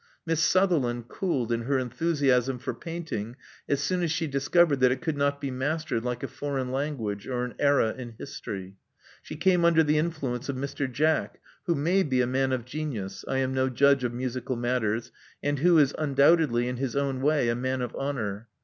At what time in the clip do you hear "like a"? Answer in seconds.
6.03-6.27